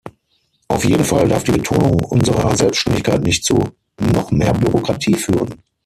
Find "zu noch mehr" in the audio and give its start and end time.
3.45-4.51